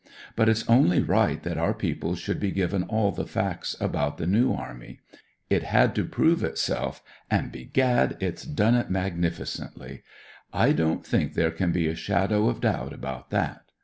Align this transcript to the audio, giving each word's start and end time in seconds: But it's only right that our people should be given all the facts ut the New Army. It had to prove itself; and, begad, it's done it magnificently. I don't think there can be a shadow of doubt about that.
But 0.35 0.49
it's 0.49 0.67
only 0.67 0.99
right 0.99 1.43
that 1.43 1.59
our 1.59 1.75
people 1.75 2.15
should 2.15 2.39
be 2.39 2.49
given 2.49 2.81
all 2.81 3.11
the 3.11 3.27
facts 3.27 3.75
ut 3.79 4.17
the 4.17 4.25
New 4.25 4.51
Army. 4.51 4.99
It 5.47 5.61
had 5.61 5.93
to 5.93 6.05
prove 6.05 6.43
itself; 6.43 7.03
and, 7.29 7.51
begad, 7.51 8.17
it's 8.19 8.41
done 8.41 8.73
it 8.73 8.89
magnificently. 8.89 10.01
I 10.51 10.71
don't 10.71 11.05
think 11.05 11.35
there 11.35 11.51
can 11.51 11.71
be 11.71 11.87
a 11.87 11.93
shadow 11.93 12.49
of 12.49 12.61
doubt 12.61 12.93
about 12.93 13.29
that. 13.29 13.65